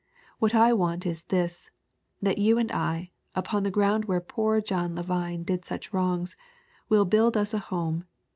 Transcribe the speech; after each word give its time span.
What 0.39 0.55
I 0.55 0.73
want 0.73 1.05
is 1.05 1.25
this: 1.25 1.69
That 2.23 2.39
you 2.39 2.57
and 2.57 2.71
I, 2.71 3.11
upon 3.35 3.61
the 3.61 3.69
ground 3.69 4.05
where 4.05 4.19
poor 4.19 4.59
John 4.59 4.95
Levine 4.95 5.43
did 5.43 5.63
such 5.63 5.93
wrongs, 5.93 6.35
will 6.89 7.05
build 7.05 7.37
us 7.37 7.53
a 7.53 7.59
home. 7.59 8.05